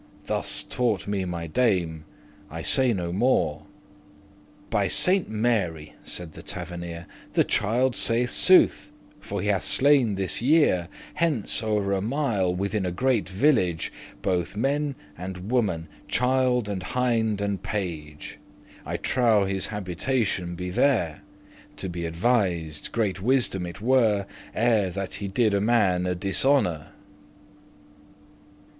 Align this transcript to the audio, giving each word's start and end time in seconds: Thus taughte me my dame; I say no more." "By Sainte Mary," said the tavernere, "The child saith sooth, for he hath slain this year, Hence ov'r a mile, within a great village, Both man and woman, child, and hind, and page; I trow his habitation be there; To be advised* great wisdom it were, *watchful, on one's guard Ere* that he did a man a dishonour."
Thus 0.23 0.63
taughte 0.63 1.07
me 1.07 1.25
my 1.25 1.45
dame; 1.45 2.05
I 2.49 2.63
say 2.63 2.91
no 2.91 3.13
more." 3.13 3.67
"By 4.71 4.87
Sainte 4.87 5.29
Mary," 5.29 5.93
said 6.03 6.33
the 6.33 6.41
tavernere, 6.41 7.05
"The 7.33 7.43
child 7.43 7.95
saith 7.95 8.31
sooth, 8.31 8.91
for 9.19 9.43
he 9.43 9.47
hath 9.49 9.61
slain 9.61 10.15
this 10.15 10.41
year, 10.41 10.87
Hence 11.13 11.61
ov'r 11.61 11.91
a 11.93 12.01
mile, 12.01 12.51
within 12.51 12.83
a 12.83 12.91
great 12.91 13.29
village, 13.29 13.93
Both 14.23 14.55
man 14.57 14.95
and 15.15 15.51
woman, 15.51 15.87
child, 16.07 16.67
and 16.67 16.81
hind, 16.81 17.39
and 17.39 17.61
page; 17.61 18.39
I 18.83 18.97
trow 18.97 19.45
his 19.45 19.67
habitation 19.67 20.55
be 20.55 20.71
there; 20.71 21.21
To 21.77 21.87
be 21.89 22.05
advised* 22.05 22.91
great 22.91 23.21
wisdom 23.21 23.67
it 23.67 23.81
were, 23.81 24.21
*watchful, 24.21 24.23
on 24.23 24.23
one's 24.23 24.55
guard 24.55 24.55
Ere* 24.73 24.89
that 24.89 25.13
he 25.19 25.27
did 25.27 25.53
a 25.53 25.61
man 25.61 26.07
a 26.07 26.15
dishonour." 26.15 26.87